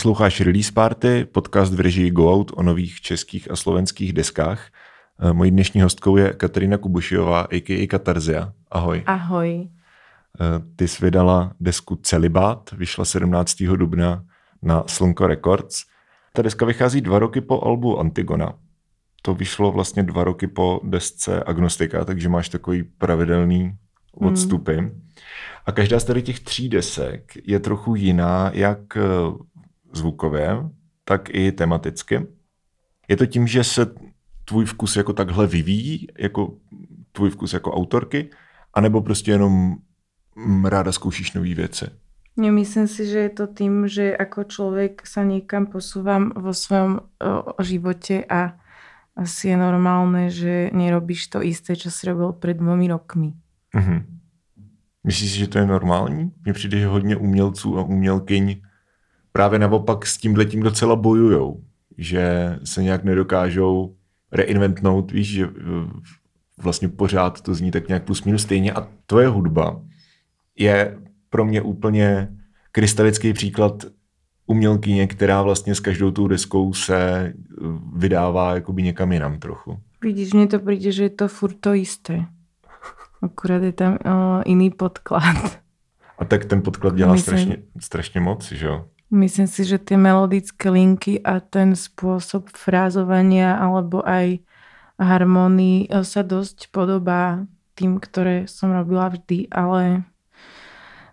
[0.00, 4.72] Posloucháš Release Party, podcast v režii Go Out o nových českých a slovenských deskách.
[5.20, 7.86] Eh, mojí dnešní hostkou je Katerina Kubušiová, a.k.a.
[7.86, 8.52] Katarzia.
[8.70, 9.02] Ahoj.
[9.06, 9.68] Ahoj.
[10.40, 10.44] Eh,
[10.76, 13.76] ty jsi vydala desku Celibát, vyšla 17.
[13.76, 14.24] dubna
[14.62, 15.84] na Slunko Records.
[16.32, 18.54] Ta deska vychází dva roky po albu Antigona.
[19.22, 23.76] To vyšlo vlastně dva roky po desce Agnostika, takže máš takový pravidelný
[24.14, 24.76] odstupy.
[24.76, 25.02] Hmm.
[25.66, 28.98] A každá z tady těch tří desek je trochu jiná, jak
[29.92, 30.56] zvukově,
[31.04, 32.26] tak i tematicky.
[33.08, 33.86] Je to tím, že se
[34.44, 36.56] tvůj vkus jako takhle vyvíjí, jako
[37.12, 38.30] tvůj vkus jako autorky,
[38.74, 39.76] anebo prostě jenom
[40.36, 41.86] mm, ráda zkoušíš nové věci?
[42.36, 47.58] Myslím si, že je to tým, že ako človek sa niekam posúvam vo svojom o,
[47.60, 48.56] živote a
[49.12, 53.36] asi je normálne, že nerobíš to isté, čo si robil pred dvomi rokmi.
[53.76, 54.00] Mm-hmm.
[55.04, 56.32] Myslíš si, že to je normální?
[56.44, 58.62] Mně přijde, že hodně umělců a umělkyň
[59.32, 61.62] právě naopak s tím letím docela bojujou.
[61.98, 63.94] Že se nějak nedokážou
[64.32, 65.48] reinventnout, víš, že
[66.62, 69.82] vlastně pořád to zní tak nějak plus minus stejně a tvoje hudba
[70.58, 70.98] je
[71.30, 72.28] pro mě úplně
[72.72, 73.84] krystalický příklad
[74.46, 77.32] umělkyně, která vlastně s každou tou deskou se
[77.94, 79.78] vydává jakoby někam jinam trochu.
[80.02, 82.26] Vidíš, mně to přijde, že je to furt to isté.
[83.22, 85.60] Akurát je tam o, iný podklad.
[86.18, 87.38] A tak ten podklad dělá Myslím...
[87.38, 88.84] strašně, strašně moc, že jo?
[89.10, 94.38] Myslím si, že tie melodické linky a ten spôsob frázovania alebo aj
[95.02, 97.42] harmonii e, sa dosť podobá
[97.74, 100.06] tým, ktoré som robila vždy, ale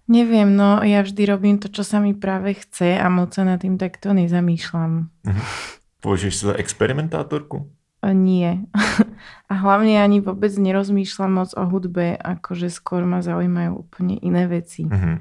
[0.06, 3.58] neviem, no ja vždy robím to, čo sa mi práve chce a moc sa nad
[3.64, 5.10] tým takto nezamýšľam.
[6.06, 7.66] Považuješ sa za experimentátorku?
[8.06, 8.62] Nie.
[9.52, 14.86] A hlavne ani vôbec nerozmýšľam moc o hudbe, akože skôr ma zaujímajú úplne iné veci.
[14.86, 15.18] Uh-huh.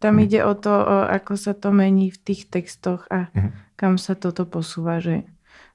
[0.00, 0.24] Tam uh-huh.
[0.26, 0.72] ide o to,
[1.06, 3.52] ako sa to mení v tých textoch a uh-huh.
[3.76, 5.28] kam sa toto posúva, že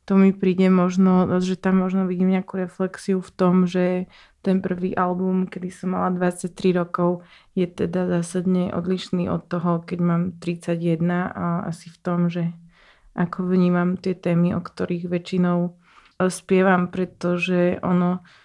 [0.06, 4.06] to mi príde možno, že tam možno vidím nejakú reflexiu v tom, že
[4.46, 7.26] ten prvý album, kedy som mala 23 rokov,
[7.58, 11.02] je teda zásadne odlišný od toho, keď mám 31
[11.34, 12.54] a asi v tom, že
[13.18, 15.74] ako vnímam tie témy, o ktorých väčšinou
[16.30, 18.45] spievam, pretože ono, e,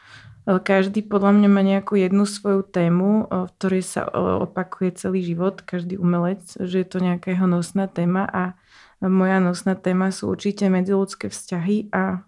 [0.58, 4.02] každý podľa mňa má nejakú jednu svoju tému, v ktorej sa
[4.42, 8.58] opakuje celý život, každý umelec, že je to nejaká jeho nosná téma a
[8.98, 12.26] moja nosná téma sú určite medziludské vzťahy a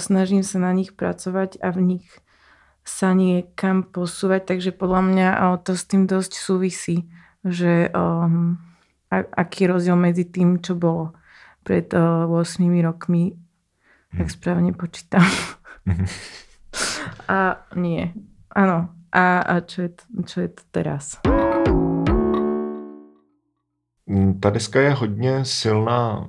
[0.00, 2.06] snažím sa na nich pracovať a v nich
[2.88, 5.28] sa niekam posúvať, takže podľa mňa
[5.60, 7.04] to s tým dosť súvisí,
[7.44, 8.56] že um,
[9.12, 11.12] aký rozdiel medzi tým, čo bolo
[11.68, 13.36] pred uh, 8 rokmi
[14.08, 14.32] tak hm.
[14.32, 15.24] správne počítam.
[15.84, 16.06] Mhm.
[17.28, 18.14] a nie.
[18.54, 18.88] Áno.
[19.12, 21.16] A, a čo, je to, čo je to teraz?
[24.06, 26.28] Mm, ta deska je hodně silná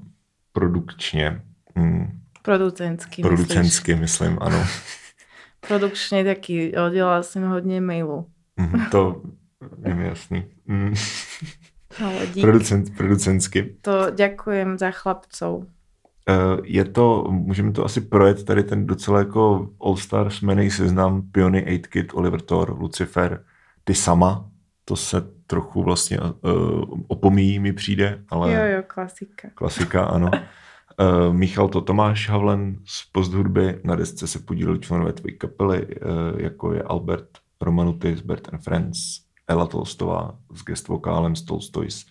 [0.52, 1.42] produkčně.
[1.76, 2.20] Mm.
[2.42, 4.66] Producentsky, Producentsky, myslím, ano.
[5.68, 6.78] Produkčně taky.
[6.78, 8.26] Oddělala jsem hodně mailu.
[8.58, 9.22] Mm, to
[9.86, 10.46] je mi jasný.
[10.66, 10.94] Mm.
[12.06, 12.44] Ale dík.
[12.44, 13.76] Producent, producentsky.
[13.82, 15.68] To ďakujem za chlapcov.
[16.30, 21.64] Eh, je to, můžeme to asi projet tady ten docela jako All-Star smenej seznam Piony,
[21.64, 23.44] 8 Kid, Oliver Thor, Lucifer,
[23.84, 24.50] ty sama,
[24.86, 28.54] to se trochu vlastně uh, opomíjí mi přijde, ale...
[28.54, 29.50] Jo, jo, klasika.
[29.56, 30.32] Klasika, ano.
[31.00, 36.40] Uh, Michal to Tomáš Havlen z posthudby, na desce se podíleli členové tvojí kapely, uh,
[36.42, 37.30] jako je Albert
[37.62, 38.98] Romanutis, Bert and Friends,
[39.48, 42.06] Ella Tolstová s guest vokálem z Tolstoys.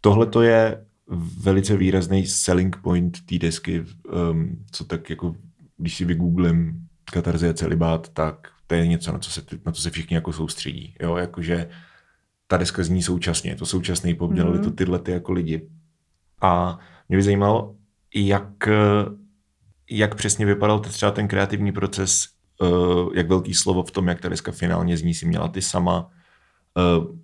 [0.00, 0.84] Tohle to je
[1.40, 3.84] velice výrazný selling point té desky,
[4.30, 5.34] um, co tak jako,
[5.76, 9.90] když si vygooglím katarzie celibát, tak to je něco, na co se, na co se
[9.90, 10.94] všichni jako soustředí.
[11.00, 11.16] Jo?
[11.16, 11.68] Jakože
[12.46, 14.64] ta deska zní současně, to současný pop, dělali mm.
[14.64, 15.68] to tyhle ty jako lidi.
[16.42, 16.78] A
[17.08, 17.76] mě by zajímalo,
[18.14, 18.68] jak,
[19.90, 22.28] jak přesně vypadal třeba ten kreativní proces,
[22.60, 26.10] uh, jak velký slovo v tom, jak ta deska finálně zní, si měla ty sama.
[26.98, 27.16] Uh,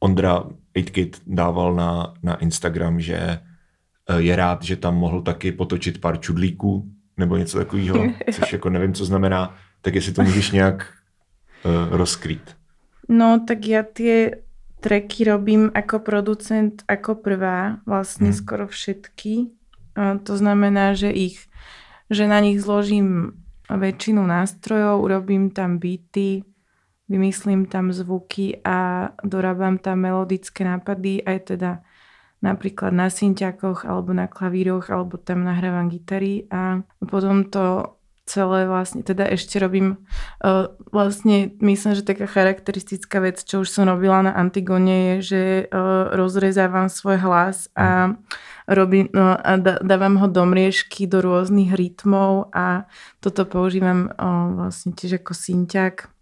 [0.00, 0.44] Ondra
[0.82, 3.40] 8 dával na, na Instagram, že eh,
[4.18, 8.94] je rád, že tam mohl taky potočit pár čudlíků nebo něco takového, což jako nevím,
[8.94, 10.86] co znamená, tak jestli to můžeš nějak
[11.64, 12.56] uh, rozkrýt.
[13.08, 14.44] No, tak ja tie
[14.84, 18.38] tracky robím ako producent ako prvá, vlastne hmm.
[18.38, 19.48] skoro všetky.
[19.98, 21.48] To znamená, že ich,
[22.12, 26.44] že na nich zložím väčšinu nástrojov, urobím tam beaty,
[27.08, 31.70] vymyslím tam zvuky a dorábam tam melodické nápady, aj teda
[32.38, 39.00] napríklad na synťakoch alebo na klavíroch, alebo tam nahrávam gitary a potom to celé vlastne,
[39.00, 40.04] teda ešte robím
[40.44, 45.42] uh, vlastne, myslím, že taká charakteristická vec, čo už som robila na Antigone je, že
[45.72, 48.20] uh, rozrezávam svoj hlas a
[48.68, 52.84] robím, no, a dávam ho do mriežky, do rôznych rytmov a
[53.24, 56.12] toto používam uh, vlastne tiež ako synťak.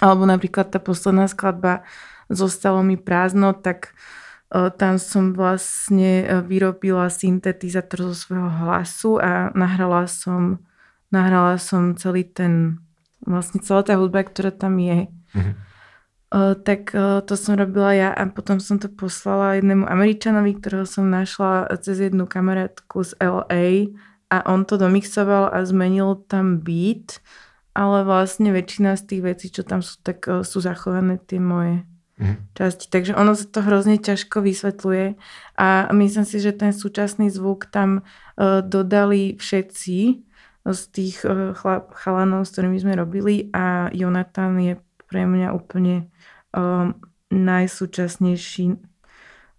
[0.00, 1.86] Alebo napríklad tá posledná skladba
[2.26, 3.94] Zostalo mi prázdno, tak
[4.50, 10.58] uh, tam som vlastne vyrobila syntetizátor zo svojho hlasu a nahrala som
[11.10, 12.82] nahrala som celý ten,
[13.22, 15.06] vlastne celá tá hudba, ktorá tam je.
[15.06, 15.54] Mm-hmm.
[16.66, 16.90] Tak
[17.24, 22.02] to som robila ja a potom som to poslala jednému Američanovi, ktorého som našla cez
[22.02, 23.94] jednu kamarátku z LA
[24.28, 27.22] a on to domixoval a zmenil tam beat,
[27.76, 31.84] ale vlastne väčšina z tých vecí, čo tam sú, tak uh, sú zachované tie moje
[32.16, 32.56] mm.
[32.56, 32.88] časti.
[32.88, 35.20] Takže ono sa to hrozne ťažko vysvetľuje
[35.60, 40.26] a myslím si, že ten súčasný zvuk tam uh, dodali všetci,
[40.66, 44.74] z tých eh, chlap, chalanov, s ktorými sme robili a Jonathan je
[45.06, 46.10] pre mňa úplne
[46.50, 46.98] um,
[47.30, 48.78] najsúčasnejší uh,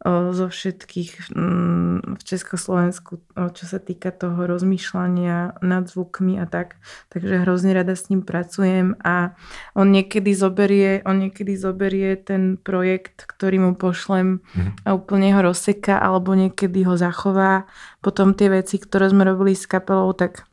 [0.08, 6.80] zo všetkých um, v Československu, čo sa týka toho rozmýšľania nad zvukmi a tak.
[7.12, 9.36] Takže hrozne rada s ním pracujem a
[9.76, 14.88] on niekedy zoberie, on niekedy zoberie ten projekt, ktorý mu pošlem mm-hmm.
[14.88, 17.68] a úplne ho rozseka alebo niekedy ho zachová.
[18.00, 20.48] Potom tie veci, ktoré sme robili s kapelou, tak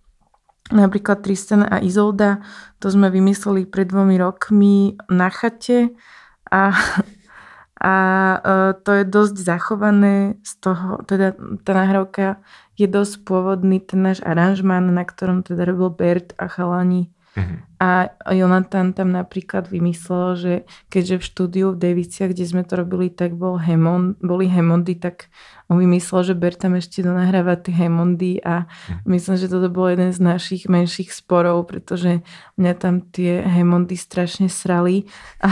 [0.73, 2.41] Napríklad Tristan a Izolda,
[2.81, 5.93] to sme vymysleli pred dvomi rokmi na chate
[6.49, 6.73] a,
[7.85, 7.97] a
[8.35, 8.39] e,
[8.81, 11.37] to je dosť zachované z toho, teda
[11.69, 12.41] tá nahrávka
[12.81, 17.59] je dosť pôvodný, ten náš aranžmán, na ktorom teda robil Bert a chalani Mm-hmm.
[17.83, 20.53] A Jonathan tam napríklad vymyslel, že
[20.89, 25.29] keďže v štúdiu v Daviciach, kde sme to robili, tak bol Hemond, boli Hemondy, tak
[25.67, 29.05] on vymyslel, že Bert tam ešte donahráva tie Hemondy a mm-hmm.
[29.11, 32.23] myslím, že toto bol jeden z našich menších sporov, pretože
[32.55, 35.11] mňa tam tie Hemondy strašne srali
[35.43, 35.51] a,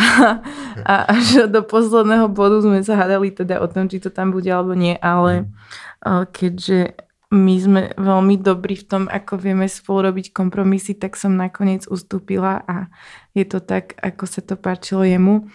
[0.87, 4.49] a až do posledného bodu sme sa hádali teda o tom, či to tam bude
[4.49, 6.31] alebo nie, ale mm-hmm.
[6.31, 11.89] keďže my sme veľmi dobrí v tom, ako vieme spolu robiť kompromisy, tak som nakoniec
[11.89, 12.93] ustúpila a
[13.33, 15.49] je to tak, ako sa to páčilo jemu.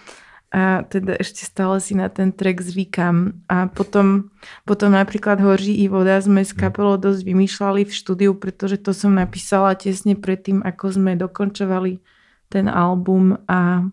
[0.49, 3.43] A teda ešte stále si na ten track zvykam.
[3.51, 4.33] A potom,
[4.65, 9.13] potom napríklad Hoří i voda sme s kapelou dosť vymýšľali v štúdiu, pretože to som
[9.13, 11.99] napísala tesne predtým, ako sme dokončovali
[12.49, 13.85] ten album a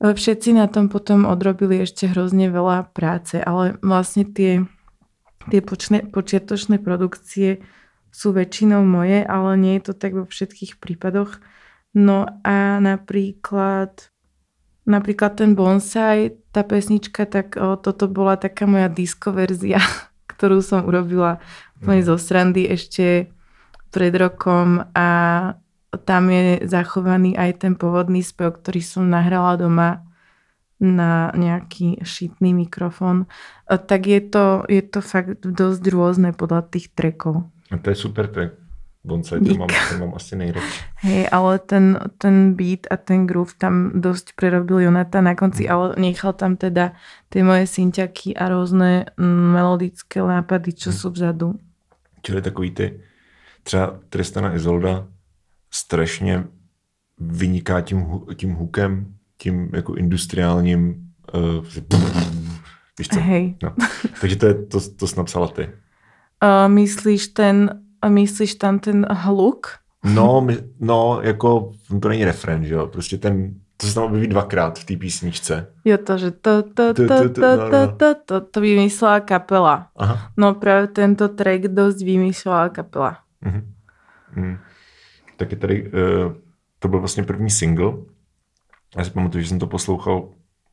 [0.00, 4.64] všetci na tom potom odrobili ešte hrozne veľa práce, ale vlastne tie
[5.50, 7.64] tie počne, počiatočné produkcie
[8.14, 11.42] sú väčšinou moje, ale nie je to tak vo všetkých prípadoch.
[11.94, 14.14] No a napríklad
[14.84, 19.80] napríklad ten bonsai, tá pesnička, tak o, toto bola taká moja disco verzia,
[20.32, 21.40] ktorú som urobila
[21.80, 23.32] úplne zo srandy ešte
[23.90, 25.08] pred rokom a
[25.94, 30.02] tam je zachovaný aj ten pôvodný spev, ktorý som nahrala doma
[30.84, 33.26] na nejaký šitný mikrofón,
[33.64, 37.48] tak je to, je to fakt dosť rôzne podľa tých trekov.
[37.72, 38.60] A to je super track.
[39.04, 40.80] Bonsai, to mám, to mám asi nejradši.
[41.04, 45.70] Hej, ale ten, ten beat a ten groove tam dosť prerobil Jonata na konci, mm.
[45.72, 46.96] ale nechal tam teda
[47.28, 50.96] tie moje synťaky a rôzne melodické nápady, čo mm.
[50.96, 51.60] sú vzadu.
[52.24, 53.00] Čili takový ty,
[53.62, 55.06] třeba Tristana Izolda
[55.70, 56.44] strašně
[57.18, 60.94] vyniká tím, tím hookem, tím jako industriálním
[61.34, 61.64] uh,
[62.98, 63.20] víš co?
[63.20, 63.56] Hej.
[63.62, 63.74] No.
[64.20, 65.62] Takže to, je, to, to jsi napsala ty.
[65.64, 69.66] Uh, myslíš ten, myslíš tam ten hluk?
[70.04, 74.26] No, my, no, jako to není refren, že jo, prostě ten, to se tam objeví
[74.26, 75.66] dvakrát v té písničce.
[75.84, 79.88] Jo, to, že to, to, to, to, to, to, to, to vymyslela kapela.
[79.96, 80.32] Aha.
[80.36, 83.18] No právě tento track dost vymyslela kapela.
[83.46, 83.62] Uh-huh.
[84.36, 84.58] Uh-huh.
[85.36, 86.32] Tak je tady, uh,
[86.78, 87.92] to byl vlastně první single,
[88.96, 90.28] já si pamatuju, že jsem to poslouchal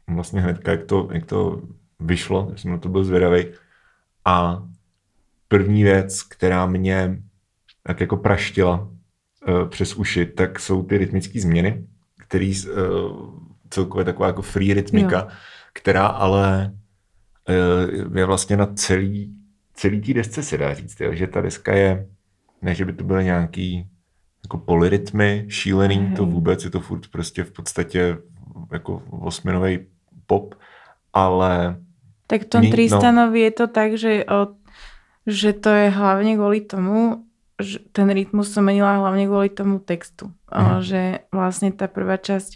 [0.07, 1.61] vlastně hnedka, jak to, jak to
[1.99, 3.45] vyšlo, já jsem na to byl zvědavý.
[4.25, 4.63] A
[5.47, 7.21] první věc, která mě
[7.83, 11.87] tak jako praštila uh, přes uši, tak jsou ty rytmické změny,
[12.19, 12.75] který uh,
[13.69, 15.27] celkově taková jako free rytmika, jo.
[15.73, 16.73] která ale
[17.49, 19.35] uh, je vlastně na celý,
[19.73, 22.07] celý té desce se dá říct, jo, že ta deska je,
[22.61, 23.87] ne, že by to byly nějaký
[24.43, 26.15] jako polyrytmy šílený, mm.
[26.15, 28.17] to vůbec, je to furt prostě v podstatě
[28.71, 29.79] jako osminový
[30.25, 30.55] pop,
[31.13, 31.75] ale...
[32.27, 33.43] Tak v tom ní, Tristanovi no.
[33.43, 34.47] je to tak, že, o,
[35.27, 37.27] že to je hlavne kvôli tomu,
[37.59, 40.31] že ten rytmus som menila hlavne kvôli tomu textu.
[40.47, 40.55] Mm.
[40.55, 42.55] O, že vlastne tá prvá časť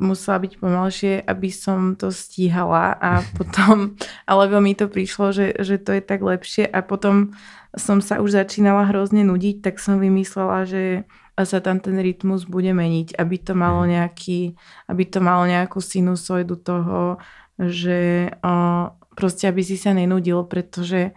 [0.00, 5.76] musela byť pomalšie, aby som to stíhala a potom, alebo mi to prišlo, že, že
[5.76, 7.36] to je tak lepšie a potom
[7.76, 11.08] som sa už začínala hrozne nudiť, tak som vymyslela, že
[11.40, 13.90] sa tam ten rytmus bude meniť, aby to malo mhm.
[13.98, 14.40] nejaký,
[14.88, 17.16] aby to malo nejakú sinusoidu toho,
[17.56, 18.28] že
[19.12, 21.12] proste aby si sa nenudil, pretože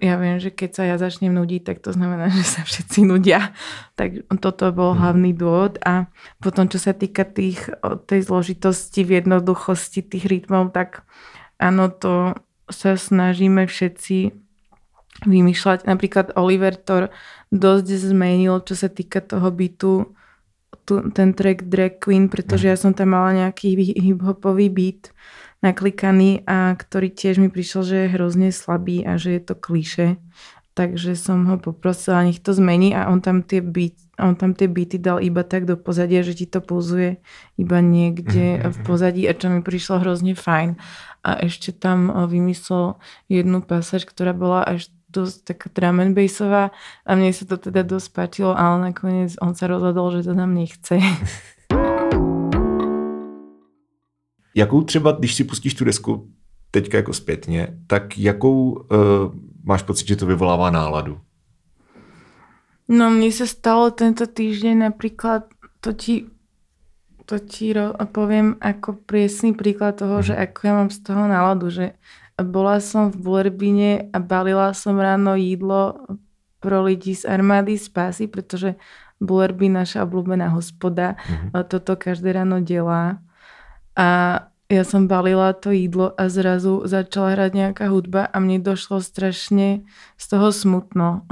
[0.00, 3.52] ja viem, že keď sa ja začnem nudiť, tak to znamená, že sa všetci nudia.
[3.96, 4.98] Tak toto bol mhm.
[5.00, 5.80] hlavný dôvod.
[5.84, 6.08] A
[6.40, 7.68] potom, čo sa týka tých,
[8.08, 11.04] tej zložitosti v jednoduchosti tých rytmov, tak
[11.60, 12.36] áno, to
[12.68, 14.47] sa snažíme všetci
[15.26, 15.88] vymýšľať.
[15.88, 17.10] Napríklad Oliver to
[17.50, 20.14] dosť zmenil, čo sa týka toho bytu,
[20.86, 22.70] tu, ten track Drag Queen, pretože mhm.
[22.70, 25.12] ja som tam mala nejaký hip-hopový beat
[25.58, 30.08] naklikaný a ktorý tiež mi prišiel, že je hrozne slabý a že je to kliše.
[30.78, 34.70] Takže som ho poprosila, nech to zmení a on tam tie, beat, on tam tie
[34.70, 37.18] beaty dal iba tak do pozadia, že ti to pulzuje
[37.58, 38.70] iba niekde mm-hmm.
[38.70, 40.78] v pozadí a čo mi prišlo hrozne fajn.
[41.26, 42.94] A ešte tam eh, vymyslel
[43.26, 46.70] jednu pasáž, ktorá bola až dosť taká drum and bassová
[47.04, 50.54] a mne sa to teda dosť páčilo, ale nakoniec on sa rozhodol, že to nám
[50.54, 51.00] nechce.
[54.54, 56.28] Jakou třeba, když si pustíš tu desku
[56.70, 58.86] teďka jako zpětně, tak jakou uh,
[59.64, 61.20] máš pocit, že to vyvolává náladu?
[62.88, 65.52] No mne sa stalo tento týždeň napríklad,
[65.84, 66.32] to ti,
[67.28, 70.24] to ti ro- poviem ako priesný príklad toho, mm.
[70.24, 71.92] že ako ja mám z toho náladu, že
[72.42, 76.06] bola som v Bulerbine a balila som ráno jídlo
[76.58, 78.74] pro ľudí z armády spásy, pretože
[79.18, 81.66] Bulerby naša obľúbená hospoda mm.
[81.66, 83.18] toto každé ráno delá.
[83.98, 84.06] A
[84.68, 89.88] ja som balila to jídlo a zrazu začala hrať nejaká hudba a mne došlo strašne
[90.20, 91.24] z toho smutno.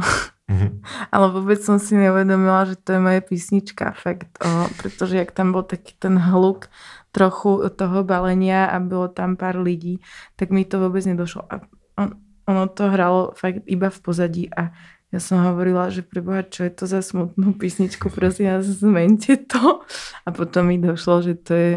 [0.48, 0.72] Mm-hmm.
[1.14, 4.48] Ale vôbec som si neuvedomila, že to je moja písnička, fakt, o,
[4.80, 6.72] pretože jak tam bol taký ten hluk
[7.16, 10.04] trochu toho balenia a bylo tam pár lidí,
[10.36, 11.48] tak mi to vôbec nedošlo.
[11.48, 11.64] A
[11.96, 14.76] on, ono to hralo fakt iba v pozadí a
[15.14, 19.86] ja som hovorila, že preboha, čo je to za smutnú písničku, prosím vás, zmente to.
[20.26, 21.72] A potom mi došlo, že to je,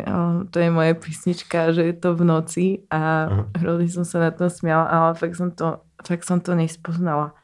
[0.49, 4.49] to je moja písnička, že je to v noci a hrozne som sa na to
[4.49, 7.37] smiala, ale fakt som to, fakt som to nespoznala.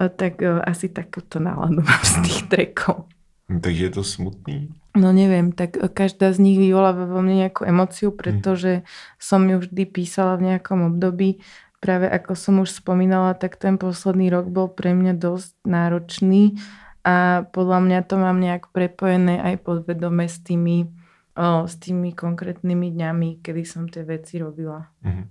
[0.00, 3.06] A tak asi takúto náladu mám z tých trekov.
[3.46, 4.72] Takže je to smutný?
[4.96, 8.16] No neviem, tak každá z nich vyvoláva vo mne nejakú emociu, hm.
[8.16, 8.72] pretože
[9.20, 11.44] som ju vždy písala v nejakom období
[11.86, 16.58] práve ako som už spomínala, tak ten posledný rok bol pre mňa dosť náročný
[17.06, 20.90] a podľa mňa to mám nejak prepojené aj podvedome s tými,
[21.38, 24.90] o, s tými konkrétnymi dňami, kedy som tie veci robila.
[25.06, 25.26] Mm-hmm.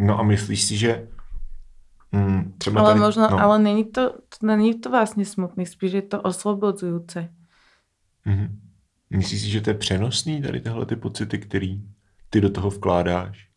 [0.00, 1.04] No a myslíš si, že
[2.16, 3.36] mm, třeba ale tady, možno, no.
[3.36, 7.28] ale není to, to, není to vlastne smutný, spíš je to oslobodzujúce.
[8.24, 8.48] Mm-hmm.
[9.10, 11.82] Myslíš si, že to je přenosný tady tyhle ty pocity, který
[12.30, 13.48] ty do toho vkládáš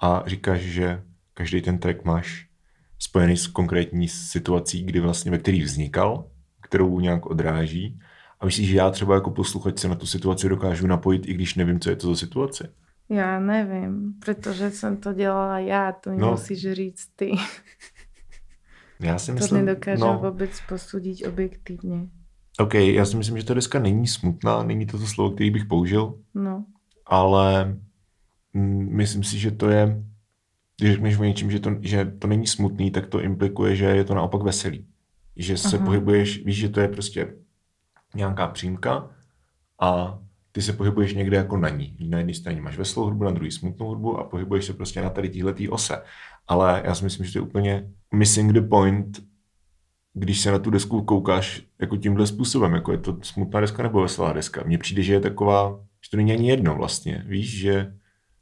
[0.00, 1.02] a říkáš, že
[1.34, 2.48] každý ten track máš
[2.98, 8.00] spojený s konkrétní situací, kdy vlastně, ve který vznikal, kterou nějak odráží.
[8.40, 11.54] A myslíš, že já třeba jako posluchač se na tu situaci dokážu napojit, i když
[11.54, 12.72] nevím, co je to za situace?
[13.08, 16.30] Já nevím, protože jsem to dělala já, to no.
[16.30, 17.32] musíš říct ty.
[19.00, 22.08] Já si myslím, to nedokážem no, vůbec posudit objektivně.
[22.58, 25.64] OK, já si myslím, že ta deska není smutná, není to to slovo, který bych
[25.64, 26.14] použil.
[26.34, 26.64] No.
[27.06, 27.76] Ale
[28.54, 30.02] myslím si, že to je
[30.80, 34.04] když řekneš o něčím, že to, že to není smutný, tak to implikuje, že je
[34.04, 34.86] to naopak veselý.
[35.36, 35.86] Že se Aha.
[35.86, 37.34] pohybuješ, víš, že to je prostě
[38.14, 39.10] nějaká přímka
[39.80, 40.18] a
[40.52, 41.96] ty se pohybuješ někde jako na ní.
[42.08, 45.10] Na jedné straně máš veselou hudbu, na druhé smutnou hudbu a pohybuješ se prostě na
[45.10, 46.02] tady téhletý ose.
[46.48, 49.20] Ale já si myslím, že to je úplně missing the point,
[50.14, 54.02] když se na tu desku koukáš jako tímhle způsobem, jako je to smutná deska nebo
[54.02, 54.62] veselá deska.
[54.66, 57.92] Mně přijde, že je taková, že to není ani jedno vlastně, víš, že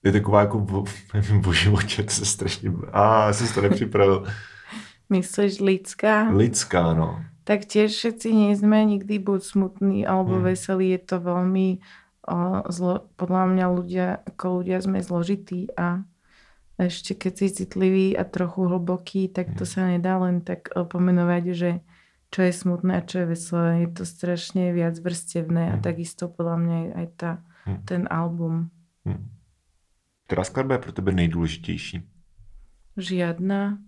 [0.04, 2.72] je taková jako o, nevím, o životě, to se strašně...
[2.92, 4.24] A, já jsem to nepřipravil.
[5.08, 6.30] Myslíš lidská?
[6.30, 7.22] Lidská, no.
[7.46, 10.50] Tak tiež všetci nie sme nikdy buď smutní alebo hmm.
[10.50, 10.90] veselí.
[10.90, 11.78] Je to veľmi,
[12.26, 16.02] o, zlo, podľa mňa ľudia, ako ľudia sme zložití a
[16.76, 19.72] ešte keď si citlivý a trochu hlboký, tak to hmm.
[19.72, 21.70] sa nedá len tak pomenovať, že
[22.28, 23.70] čo je smutné a čo je veselé.
[23.88, 25.84] Je to strašne viac vrstevné a hmm.
[25.84, 27.30] takisto podľa mňa aj tá,
[27.64, 27.80] hmm.
[27.88, 28.70] ten album.
[30.26, 32.02] Která skladba je pro tebe nejdůležitější?
[32.96, 33.78] Žiadna.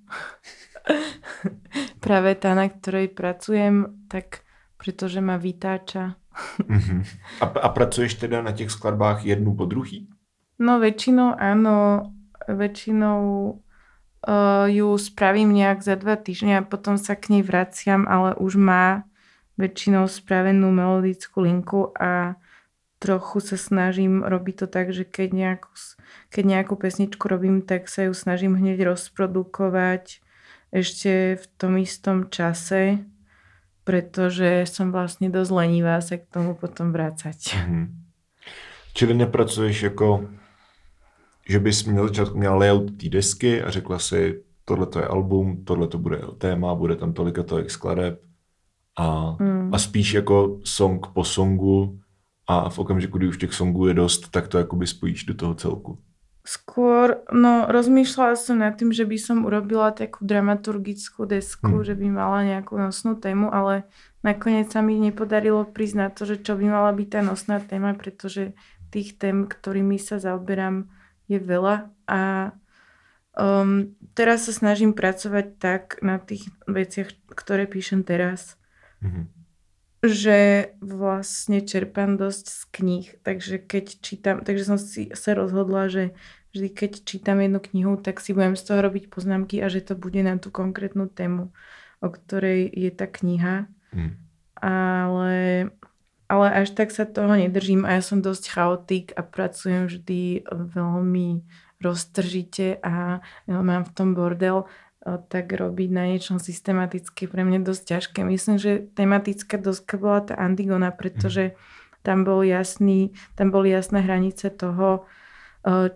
[2.01, 4.41] Práve tá, na ktorej pracujem, tak
[4.79, 6.15] pretože ma vytáča.
[7.43, 10.09] a, a pracuješ teda na těch skladbách jednu po druhý?
[10.59, 12.11] No väčšinou áno.
[12.49, 13.21] Väčšinou
[14.25, 18.57] uh, ju spravím nejak za dva týždne a potom sa k nej vraciam, ale už
[18.57, 19.05] má
[19.61, 22.41] väčšinou spravenú melodickú linku a
[22.99, 25.71] trochu sa snažím robiť to tak, že keď nejakú,
[26.31, 30.25] keď nejakú pesničku robím, tak sa ju snažím hneď rozprodukovať
[30.75, 33.03] ešte v tom istom čase,
[33.87, 37.57] pretože som vlastne dosť lenivá sa k tomu potom vrácať.
[37.57, 37.85] Mm-hmm.
[38.93, 40.29] Čili nepracuješ jako,
[41.49, 45.65] že bys měl začátku měla layout té desky a řekla si, tohle to je album,
[45.65, 48.21] tohle to bude téma, bude tam tolik a tolik skladeb
[48.99, 49.75] a, mm.
[49.75, 51.99] a spíš jako song po songu
[52.47, 55.55] a v okamžiku, kdy už těch songů je dost, tak to jakoby spojíš do toho
[55.55, 55.99] celku.
[56.49, 61.85] Skôr, no rozmýšľala som nad tým, že by som urobila takú dramaturgickú desku, hmm.
[61.85, 63.85] že by mala nejakú nosnú tému, ale
[64.25, 67.93] nakoniec sa mi nepodarilo prísť na to, že čo by mala byť tá nosná téma,
[67.93, 68.57] pretože
[68.89, 70.89] tých tém, ktorými sa zaoberám,
[71.29, 72.53] je veľa a
[73.37, 78.57] um, teraz sa snažím pracovať tak na tých veciach, ktoré píšem teraz.
[79.05, 79.39] Hmm
[79.99, 86.15] že vlastne čerpám dosť z kníh, takže keď čítam, takže som si sa rozhodla, že
[86.55, 89.99] vždy keď čítam jednu knihu, tak si budem z toho robiť poznámky a že to
[89.99, 91.51] bude na tú konkrétnu tému,
[91.99, 93.67] o ktorej je tá kniha.
[93.91, 94.15] Hmm.
[94.59, 95.71] Ale,
[96.29, 101.43] ale až tak sa toho nedržím a ja som dosť chaotik a pracujem vždy veľmi
[101.81, 104.69] roztržite a mám v tom bordel
[105.33, 108.19] tak robiť na niečom systematicky pre mňa dosť ťažké.
[108.29, 111.57] Myslím, že tematická doska bola tá Antigona, pretože
[112.05, 115.09] tam bol jasný, tam boli jasné hranice toho,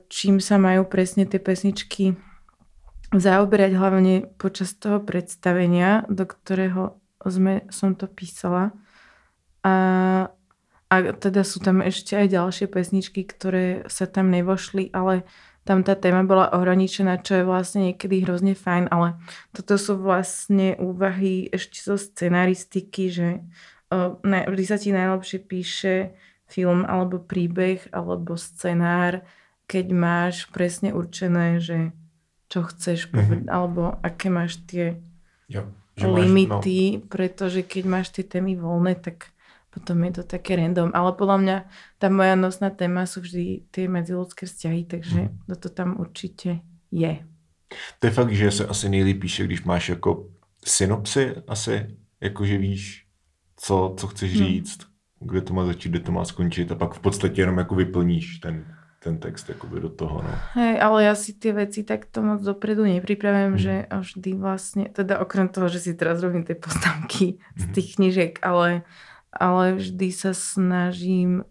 [0.08, 2.16] čím sa majú presne tie pesničky
[3.12, 8.72] zaoberať, hlavne počas toho predstavenia, do ktorého sme, som to písala.
[9.62, 9.74] A,
[10.90, 15.22] a teda sú tam ešte aj ďalšie pesničky, ktoré sa tam nevošli, ale
[15.62, 19.14] tam tá téma bola ohraničená, čo je vlastne niekedy hrozne fajn, ale
[19.54, 23.28] toto sú vlastne úvahy ešte zo scenaristiky, že
[23.94, 25.94] uh, vždy sa ti najlepšie píše
[26.50, 29.22] film alebo príbeh alebo scenár,
[29.70, 31.96] keď máš presne určené, že
[32.52, 33.14] čo chceš mm-hmm.
[33.16, 35.00] povedať, alebo aké máš tie
[35.48, 35.64] jo,
[35.96, 37.08] limity, máš, no.
[37.08, 39.31] pretože keď máš tie témy voľné, tak
[39.72, 40.92] potom je to také random.
[40.92, 41.56] Ale podľa mňa
[41.96, 45.56] tá moja nosná téma sú vždy tie medziludské vzťahy, takže hmm.
[45.56, 46.60] to tam určitě
[46.92, 47.24] je.
[47.98, 50.28] To je fakt, že se asi nejlíp píše, když máš jako
[50.64, 53.06] synopsy asi, jakože víš,
[53.56, 54.46] co, co chceš hmm.
[54.46, 54.78] říct,
[55.20, 58.38] kde to má začít, kde to má skončit a pak v podstatě jenom jako vyplníš
[58.38, 58.64] ten,
[59.02, 60.22] ten text jakoby do toho.
[60.22, 60.34] No.
[60.52, 63.62] Hej, ale ja si tie veci takto moc dopredu nepripravujem, hmm.
[63.62, 67.56] že vždy vlastne, teda okrem toho, že si teraz robím tie poznámky hmm.
[67.56, 68.84] z tých knižiek, ale
[69.32, 71.44] ale vždy sa snažím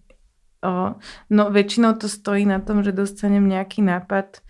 [0.62, 0.96] o,
[1.30, 4.46] no väčšinou to stojí na tom, že dostanem nejaký nápad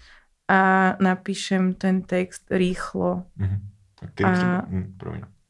[0.51, 3.23] a napíšem ten text rýchlo.
[3.39, 3.59] Mm-hmm.
[4.01, 4.97] A třeba, hm,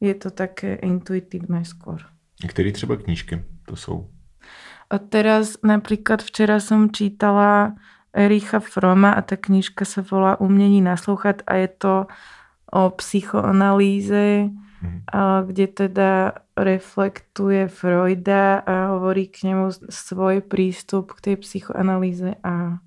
[0.00, 2.04] je to také intuitívne skôr.
[2.42, 4.10] A ktorý třeba knížky to sú?
[4.90, 7.78] A teraz napríklad včera som čítala
[8.12, 11.94] Ericha Froma a tá knižka sa volá Umnení naslouchat a je to
[12.68, 14.98] o psychoanalýze mm.
[15.46, 16.10] kde teda
[16.56, 22.80] reflektuje Freuda a hovorí k nemu svoj prístup k tej psychoanalýze a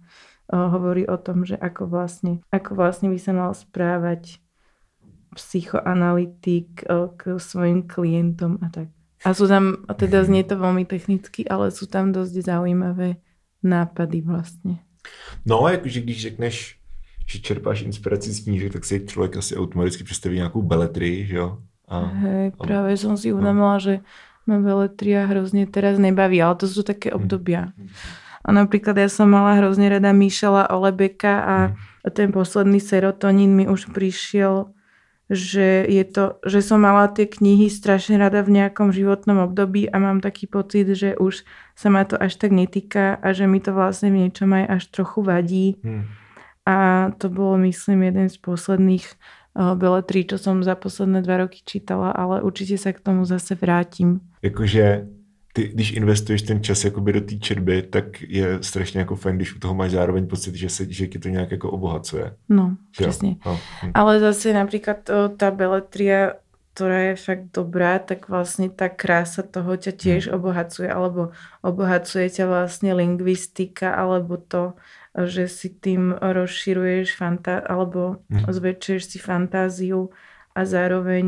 [0.54, 4.38] hovorí o tom, že ako vlastne, ako vlastne by sa mal správať
[5.34, 6.86] psychoanalytik
[7.17, 8.88] k svojim klientom a tak.
[9.25, 13.17] A sú tam, teda znie to veľmi technicky, ale sú tam dosť zaujímavé
[13.65, 14.86] nápady vlastne.
[15.45, 16.56] No, jakože když řekneš,
[17.25, 21.58] že čerpáš inspiraci z knížek, tak si člověk asi automaticky představí nějakou beletrii, že jo?
[21.86, 24.02] A, Hej, práve a, som si uvedomila, že
[24.45, 27.15] ma veletria hrozne teraz nebaví, ale to sú také hm.
[27.17, 27.74] obdobia.
[28.45, 31.74] A napríklad ja som mala hrozne rada Mišela Olebeka a hm.
[32.13, 34.69] ten posledný serotonín mi už prišiel,
[35.26, 39.98] že, je to, že som mala tie knihy strašne rada v nejakom životnom období a
[39.98, 41.41] mám taký pocit, že už
[41.74, 44.84] sa ma to až tak netýka a že mi to vlastne v niečom aj až
[44.93, 45.67] trochu vadí.
[45.82, 46.06] Hmm.
[46.65, 49.06] A to bolo, myslím, jeden z posledných
[49.56, 54.20] beletrí, čo som za posledné dva roky čítala, ale určitě se k tomu zase vrátím.
[54.41, 55.08] Jakože
[55.54, 59.56] ty, když investuješ ten čas jakoby do té četby, tak je strašně jako fajn, když
[59.56, 62.34] u toho máš zároveň pocit, že, se, že ti to nějak jako obohacuje.
[62.50, 63.36] No, přesně.
[63.46, 63.60] No.
[63.84, 63.91] Hm.
[63.94, 64.98] Ale zase například
[65.38, 66.34] ta beletria,
[66.76, 70.32] ktorá je fakt dobrá, tak vlastne tá krása toho ťa tiež hm.
[70.36, 71.32] obohacuje, alebo
[71.63, 74.76] obohacuje ťa vlastne lingvistika, alebo to,
[75.23, 78.51] že si tým rozširuješ fantá- alebo mm.
[78.51, 80.12] zväčšuješ si fantáziu
[80.51, 81.28] a zároveň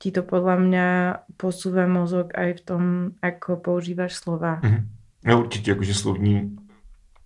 [0.00, 0.88] ti to podľa mňa
[1.36, 2.82] posúva mozog aj v tom,
[3.20, 4.60] ako používaš slova.
[4.64, 4.88] Mm.
[5.24, 6.56] No určitě, jakože slovní,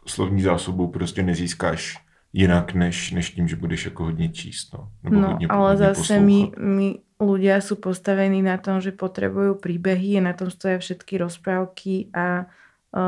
[0.06, 1.98] slovní zásobu prostě nezískáš
[2.32, 4.72] jinak, než, než tím, že budeš jako hodně číst.
[4.74, 8.90] No, Nebo no hodně, ale hodně zase my, my ľudia sú postavení na tom, že
[8.90, 12.50] potrebujú príbehy a na tom stoja všetky rozprávky a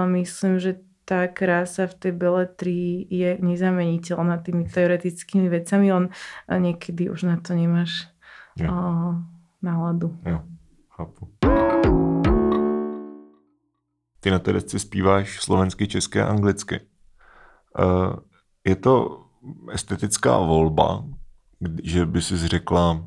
[0.06, 6.10] myslím, že tá krása v tej beletrii je nezameniteľná tými teoretickými vecami, len
[6.50, 8.10] niekedy už na to nemáš
[8.58, 8.66] jo.
[8.66, 9.14] uh,
[9.62, 10.18] náladu.
[10.26, 10.42] Jo,
[10.90, 11.30] chápu.
[14.20, 16.80] Ty na té desce zpíváš slovensky, české a anglicky.
[17.78, 18.18] Uh,
[18.66, 19.22] je to
[19.70, 21.04] estetická volba,
[21.82, 23.06] že by si řekla,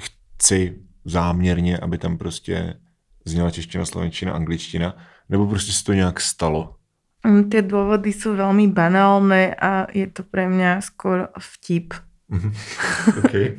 [0.00, 2.80] chci záměrně, aby tam prostě
[3.24, 4.96] zněla čeština, slovenčina, angličtina,
[5.28, 6.76] nebo prostě se to nějak stalo?
[7.24, 11.96] Mm, tie dôvody sú veľmi banálne a je to pre mňa skôr vtip.
[12.28, 12.50] Mhm.
[13.24, 13.56] okay.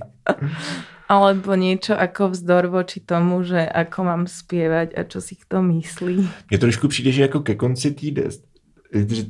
[1.06, 6.30] Alebo niečo ako vzdor voči tomu, že ako mám spievať a čo si kto myslí.
[6.50, 8.30] Mně trošku přijde, že jako ke konci té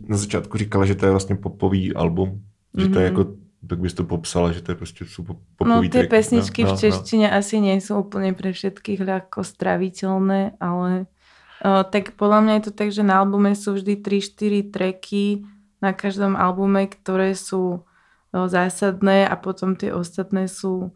[0.07, 2.41] na začátku říkala, že to je vlastně popový album,
[2.77, 3.17] že to je mhm.
[3.17, 3.35] jako
[3.67, 5.25] tak bys to popsala, že to je prostě sú
[5.57, 7.33] popový No tie pesničky no, v no, češtine no.
[7.33, 11.09] asi nie sú úplne pre všetkých ľahko straviteľné, ale
[11.63, 15.47] tak podľa mňa je to tak, že na albume sú vždy 3-4 tracky
[15.81, 17.85] na každom albume, ktoré sú
[18.35, 20.91] zásadné a potom tie ostatné sú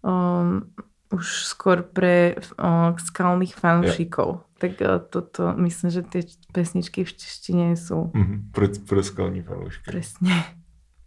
[0.00, 0.64] um,
[1.12, 4.28] už skôr pre o, skalných fanúšikov.
[4.40, 4.58] Yeah.
[4.58, 6.22] Tak o, toto, myslím, že tie
[6.56, 8.10] pesničky v češtine sú...
[8.10, 9.84] Mm-hmm, pre, pre skalní fanúšky.
[9.84, 10.32] Presne.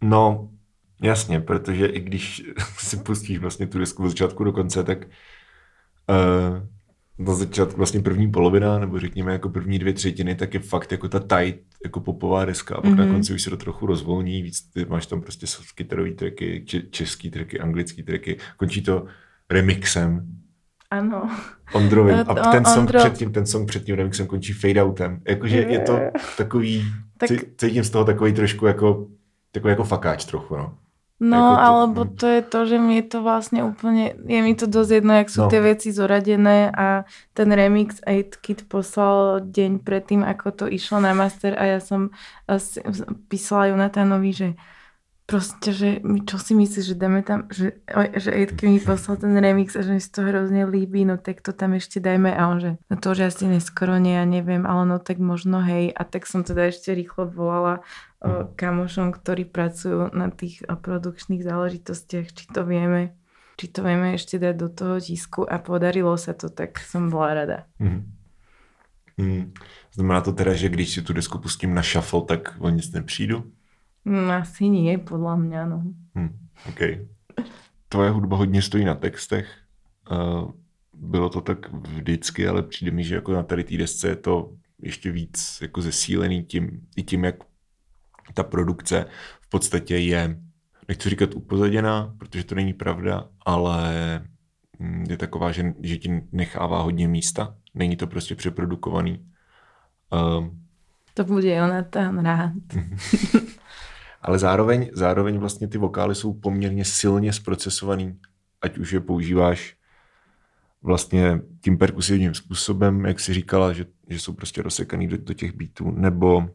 [0.02, 0.50] No,
[1.02, 2.42] jasně, protože i když
[2.78, 6.62] si pustíš vlastně tu desku od začátku do konce, tak uh,
[7.18, 11.08] na začátku vlastně první polovina, nebo řekněme jako první dvě třetiny, tak je fakt jako
[11.08, 12.96] ta tight, jako popová deska a pak mm-hmm.
[12.96, 13.12] na mhm.
[13.14, 17.60] konci už se to trochu rozvolní, víc ty máš tam prostě kytarový tracky, český tracky,
[17.60, 19.06] anglický tracky, končí to
[19.50, 20.26] remixem.
[20.90, 21.30] Ano.
[21.72, 22.16] Ondrovým.
[22.26, 22.98] A ten song Ondro...
[22.98, 25.20] předtím, ten song před tím remixem končí fade outem.
[25.28, 25.98] Jakože je to
[26.36, 26.84] takový,
[27.18, 27.30] tak...
[27.56, 29.06] cítím z toho takový trošku jako,
[29.52, 30.78] takový jako fakáč trochu, no.
[31.18, 31.58] No, to...
[31.58, 35.12] alebo to je to, že mi je to vlastne úplne, je mi to dosť jedno,
[35.18, 35.50] jak sú no.
[35.50, 41.18] tie veci zoradené a ten remix 8 Kid poslal deň predtým, ako to išlo na
[41.18, 42.14] master a ja som
[43.26, 44.48] písala Jonatanovi, že
[45.28, 47.76] proste, že mi čo si myslíš, že dáme tam, že,
[48.16, 51.52] že Aidke mi poslal ten remix a že mi to hrozne líbí, no tak to
[51.52, 54.88] tam ešte dajme a on že, no to už asi neskoro nie, ja neviem, ale
[54.88, 57.84] no tak možno hej a tak som teda ešte rýchlo volala
[58.56, 63.12] kamošom, ktorí pracujú na tých produkčných záležitostiach, či to vieme
[63.58, 67.42] či to vieme ešte dať do toho tisku a podarilo sa to, tak som bola
[67.42, 67.58] rada.
[67.82, 68.06] Mm.
[69.18, 69.44] Mm.
[69.90, 73.57] Znamená to teda, že když si tu desku pustím na shuffle, tak o nic nepřijdu?
[74.08, 75.78] Mm, asi nie, podľa mňa, no.
[76.16, 76.32] Mm.
[76.68, 76.80] OK.
[77.88, 79.46] Tvoje hudba hodně stojí na textech.
[80.10, 80.50] Uh,
[80.92, 84.52] bylo to tak vždycky, ale přijde mi, že jako na tady té desce je to
[84.82, 87.34] ještě víc jako zesílený tím, i tím, jak
[88.34, 89.06] ta produkce
[89.40, 90.40] v podstatě je,
[90.88, 93.90] nechci říkat upozaděná, protože to není pravda, ale
[94.78, 97.54] mm, je taková, že, že ti nechává hodně místa.
[97.74, 99.26] Není to prostě přeprodukovaný.
[100.38, 100.64] Um,
[101.14, 102.52] to bude Jonathan rád.
[104.22, 108.18] ale zároveň, zároveň vlastně ty vokály jsou poměrně silně zprocesovaný,
[108.62, 109.76] ať už je používáš
[110.82, 115.52] vlastně tím perkusivním způsobem, jak si říkala, že, že jsou prostě rozsekaný do, do těch
[115.52, 116.48] beatů, nebo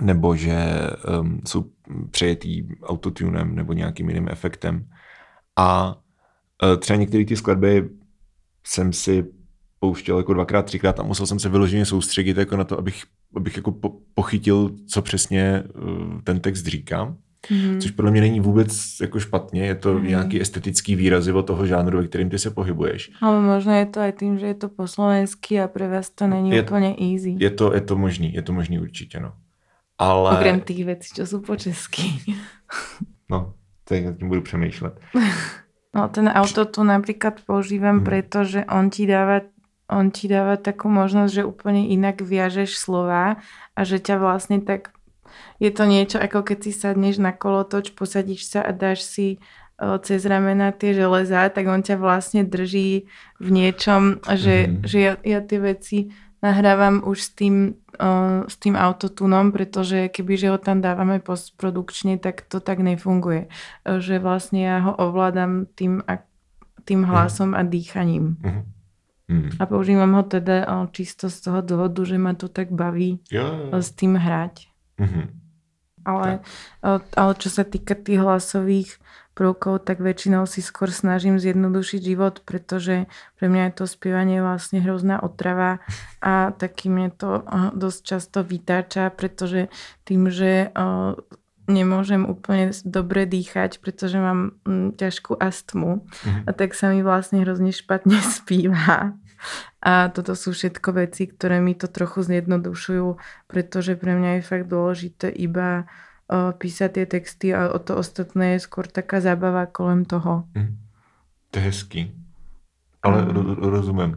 [0.00, 0.80] nebo že
[1.20, 1.70] um, jsou
[2.10, 4.88] přejetý autotunem nebo nějakým jiným efektem.
[5.56, 5.96] A
[6.62, 7.90] uh, třeba některé ty skladby
[8.66, 9.24] jsem si
[9.78, 13.04] pouštěl jako dvakrát, třikrát a musel jsem se vyloženě soustředit jako na to, abych,
[13.36, 17.14] abych jako po, pochytil, co přesně uh, ten text říká.
[17.50, 17.80] Mm.
[17.80, 20.06] Což podle mě není vůbec jako špatně, je to mm.
[20.06, 23.10] nějaký estetický výrazy od toho žánru, ve kterým ty se pohybuješ.
[23.20, 26.26] Ale možná je to aj tím, že je to po slovensky a pro vás to
[26.26, 27.36] není je, úplně easy.
[27.38, 29.32] Je to, je to možný, je to možný určitě, no.
[29.98, 30.38] Ale...
[30.38, 32.02] Okrem tých vecí, čo sú po česky.
[33.30, 35.00] no, tak nad tím budu přemýšlet.
[35.94, 38.04] No ten auto tu napríklad používam, hmm.
[38.04, 39.44] pretože on ti dáva
[39.92, 43.40] on ti dáva takú možnosť, že úplne inak viažeš slova
[43.76, 44.96] a že ťa vlastne tak
[45.60, 49.40] je to niečo ako keď si sadneš na kolotoč, posadíš sa a dáš si
[50.02, 53.10] cez ramena tie železá, tak on ťa vlastne drží
[53.42, 54.84] v niečom, že, mm-hmm.
[54.86, 55.98] že ja, ja tie veci
[56.42, 57.56] nahrávam už s tým,
[57.98, 63.50] uh, s tým autotunom, pretože kebyže ho tam dávame postprodukčne, tak to tak nefunguje.
[63.82, 66.02] Uh, že vlastne ja ho ovládam tým,
[66.82, 67.58] tým hlasom mm.
[67.58, 68.26] a dýchaním.
[68.42, 68.62] Mm.
[69.32, 69.48] Mm.
[69.56, 73.80] A používam ho teda čisto z toho dôvodu, že ma to tak baví jo, jo.
[73.80, 74.68] s tým hrať.
[75.00, 75.26] Mm-hmm.
[76.02, 76.42] Ale,
[77.14, 78.98] ale čo sa týka tých hlasových
[79.32, 83.08] prvkov, tak väčšinou si skôr snažím zjednodušiť život, pretože
[83.40, 85.80] pre mňa je to spievanie vlastne hrozná otrava
[86.20, 87.40] a taky mne to
[87.72, 89.72] dosť často vytáča, pretože
[90.04, 90.68] tým, že
[91.70, 94.58] nemôžem úplne dobre dýchať, pretože mám
[94.98, 96.44] ťažkú astmu, mm-hmm.
[96.44, 99.16] a tak sa mi vlastne hrozne špatne spíva.
[99.82, 103.18] A toto sú všetko veci, ktoré mi to trochu zjednodušujú,
[103.50, 105.84] pretože pre mňa je fakt dôležité iba
[106.30, 110.46] uh, písať tie texty a o to ostatné je skôr taká zábava kolem toho.
[110.54, 110.78] Mm.
[111.50, 112.00] To je hezký.
[113.02, 113.58] Ale mm.
[113.58, 114.12] rozumím.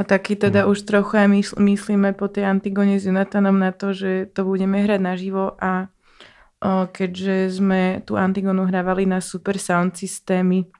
[0.00, 0.68] A taky teda mm.
[0.72, 4.80] už trochu aj mysl- myslíme po tej Antigone s Jonathanom na to, že to budeme
[4.80, 5.92] hrať naživo a
[6.64, 10.72] o, keďže sme tú Antigonu hrávali na super sound systémy,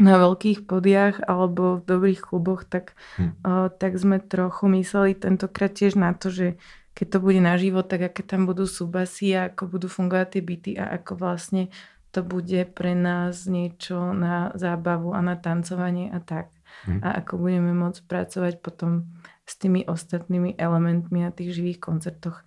[0.00, 3.36] na veľkých podiach alebo v dobrých kluboch, tak, hm.
[3.44, 6.46] uh, tak sme trochu mysleli tentokrát tiež na to, že
[6.92, 10.72] keď to bude naživo, tak aké tam budú subasy a ako budú fungovať tie byty
[10.76, 11.72] a ako vlastne
[12.12, 16.52] to bude pre nás niečo na zábavu a na tancovanie a tak.
[16.84, 17.00] Hm.
[17.00, 19.08] A ako budeme môcť pracovať potom
[19.48, 22.44] s tými ostatnými elementmi na tých živých koncertoch.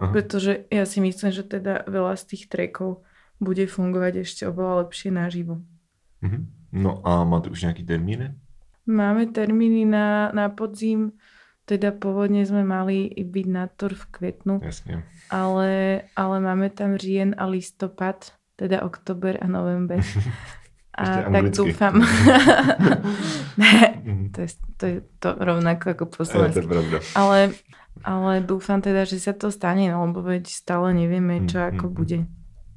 [0.00, 0.12] Aha.
[0.16, 3.04] Pretože ja si myslím, že teda veľa z tých trackov
[3.36, 5.60] bude fungovať ešte oveľa lepšie naživo.
[6.20, 6.40] Mhm.
[6.70, 8.30] No a máte už nejaký termíny?
[8.86, 11.18] Máme termíny na, na podzim,
[11.66, 15.06] teda pôvodne sme mali byť na tour v kvetnu, Jasne.
[15.30, 20.02] Ale, ale máme tam říjen a listopad, teda oktober a november.
[21.00, 21.96] A tak dúfam.
[23.62, 24.36] ne, mhm.
[24.36, 26.20] to, je, to je to rovnako ako po.
[27.16, 27.56] Ale,
[28.04, 31.86] ale dúfam teda, že sa to stane, no, lebo veď stále nevieme, čo mm, ako
[31.88, 32.28] bude.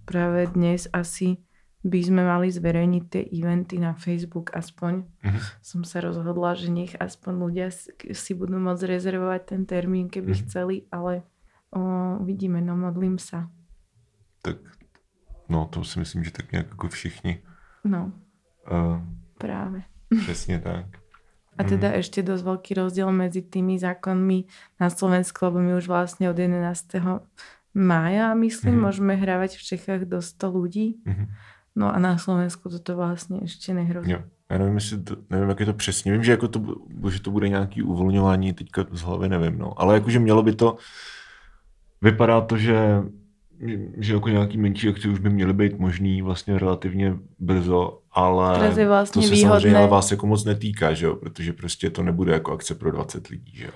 [0.08, 1.44] Práve dnes asi
[1.84, 5.04] by sme mali zverejniť tie eventy na Facebook aspoň.
[5.04, 5.44] Uh-huh.
[5.60, 7.68] Som sa rozhodla, že nech aspoň ľudia
[8.16, 10.44] si budú môcť rezervovať ten termín, keby uh-huh.
[10.48, 11.28] chceli, ale
[11.76, 11.84] o,
[12.24, 13.52] uvidíme, no modlím sa.
[14.44, 14.64] Tak,
[15.52, 17.44] no to si myslím, že tak nějak jako všichni.
[17.84, 18.12] No,
[18.72, 19.04] uh,
[19.38, 19.84] práve.
[20.24, 20.86] Přesně tak.
[21.58, 21.98] A teda mm.
[22.02, 24.50] ešte dosť veľký rozdiel medzi tými zákonmi
[24.82, 26.58] na Slovensku, lebo my už vlastne od 11.
[27.78, 28.82] mája, myslím, mm.
[28.82, 30.98] môžeme hrávať v Čechách do 100 ľudí.
[31.06, 31.30] Mm.
[31.76, 34.12] No a na Slovensku toto vlastně ještě nehrozí.
[34.12, 34.20] Jo.
[34.50, 36.12] Já nevím, jestli to, nevím, jak je to přesně.
[36.12, 36.62] Vím, že, jako to,
[37.10, 39.58] že to bude nějaký uvolňování, teďka z hlavy nevím.
[39.58, 39.82] No.
[39.82, 40.78] Ale jakože mělo by to,
[42.02, 43.04] vypadá to, že,
[43.98, 48.88] že jako nějaký menší akce už by měly být možný vlastně relativně brzo, ale je
[48.88, 49.60] vlastně to se výhodné.
[49.60, 51.16] samozřejmě ale vás jako moc netýká, že jo?
[51.16, 53.52] protože prostě to nebude jako akce pro 20 lidí.
[53.56, 53.74] Že jo?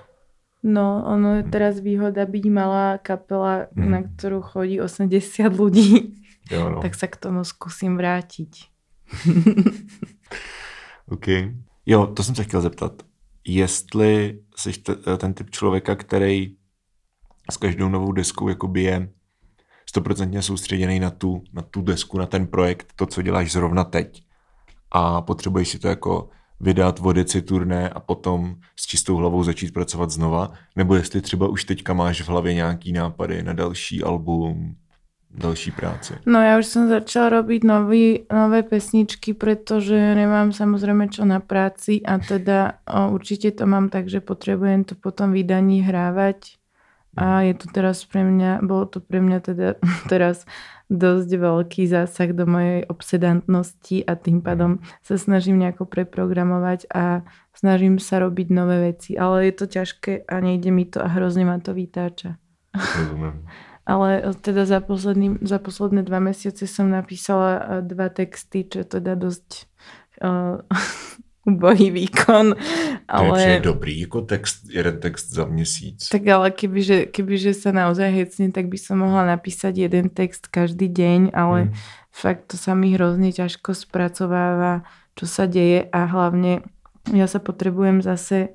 [0.62, 3.90] No, ono je teraz výhoda byť malá kapela, hmm.
[3.94, 6.18] na ktorú chodí 80 ľudí.
[6.50, 6.80] Jo, no.
[6.80, 8.56] Tak se k tomu zkusím vrátit.
[11.08, 11.26] OK.
[11.86, 13.02] Jo, to jsem se chtěl zeptat.
[13.44, 14.72] Jestli jsi
[15.18, 16.56] ten typ člověka, který
[17.50, 19.08] s každou novou deskou jakoby je
[19.88, 24.22] stoprocentně soustředěný na tu, na tu desku, na ten projekt, to, co děláš zrovna teď.
[24.90, 26.28] A potřebuješ si to jako
[26.60, 31.48] vydat, vodit si turné a potom s čistou hlavou začít pracovat znova, nebo jestli třeba
[31.48, 34.76] už teďka máš v hlavě nějaký nápady na další album,
[35.30, 36.14] další práci?
[36.26, 42.00] No ja už som začala robiť nový, nové pesničky, pretože nemám samozrejme čo na práci
[42.02, 46.58] a teda o, určite to mám tak, že potrebujem to potom vydaní hrávať
[47.18, 49.68] a je to teraz pre mňa, bolo to pre mňa teda
[50.12, 50.46] teraz
[50.88, 58.00] dosť veľký zásah do mojej obsedantnosti a tým pádom sa snažím nejako preprogramovať a snažím
[58.00, 61.60] sa robiť nové veci, ale je to ťažké a nejde mi to a hrozne ma
[61.60, 62.40] to vytáča.
[62.72, 63.44] Rozumiem.
[63.88, 68.84] Ale eh, teda za, posledný, za posledné dva mesiace som napísala eh, dva texty, čo
[68.84, 69.64] je teda dosť
[70.20, 70.60] uh,
[71.48, 72.52] ubohý výkon.
[73.08, 73.38] Ale...
[73.40, 76.08] To je dobrý, jako text, jeden text za měsíc.
[76.12, 80.92] Tak ale kebyže, kebyže sa naozaj hecne, tak by som mohla napísať jeden text každý
[80.92, 81.74] deň, ale hmm.
[82.12, 84.84] fakt to sa mi hrozne ťažko spracováva,
[85.16, 86.60] čo sa deje a hlavne
[87.16, 88.52] ja sa potrebujem zase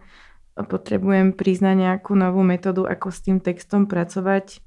[0.54, 4.62] potrebujem priznať nejakú novú metódu, ako s tým textom pracovať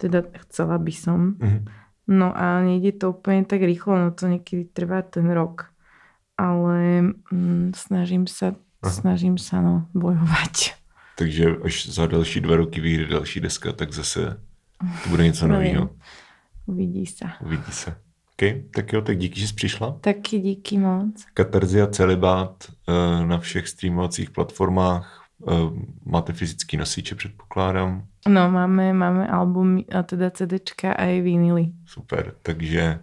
[0.00, 1.36] teda chcela by som.
[1.36, 1.62] Mm-hmm.
[2.10, 5.70] No a nejde to úplne tak rýchlo, no to niekedy trvá ten rok.
[6.40, 8.90] Ale mm, snažím sa, Aha.
[8.90, 10.80] snažím sa no, bojovať.
[11.20, 14.40] Takže až za další dva roky vyjde další deska, tak zase
[15.04, 15.90] to bude něco no, nového.
[16.66, 17.24] Uvidí se.
[17.44, 17.90] Uvidí se.
[18.32, 19.96] OK, tak jo, tak díky, že jsi přišla.
[20.00, 21.24] Taky díky moc.
[21.34, 25.19] Katarzia Celibát uh, na všech streamovacích platformách.
[25.40, 28.06] Uh, máte fyzický nosiče, předpokládám.
[28.28, 31.66] No, máme, máme album, a teda CDčka a i vinily.
[31.86, 33.00] Super, takže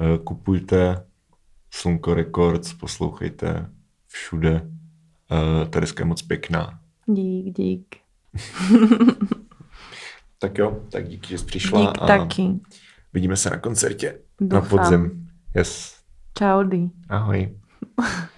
[0.00, 1.04] uh, kupujte
[1.70, 3.70] Slunko Records, poslouchejte
[4.06, 4.70] všude.
[5.70, 6.80] Ta deska je moc pěkná.
[7.06, 7.96] Dík, dík.
[10.38, 11.80] tak jo, tak díky, že jsi přišla.
[11.80, 12.60] Dík a taky.
[13.12, 14.18] Vidíme se na koncertě.
[14.40, 14.62] Doufám.
[14.62, 15.28] Na podzim.
[15.56, 15.96] Yes.
[16.38, 16.90] Čaudy.
[17.08, 17.58] Ahoj.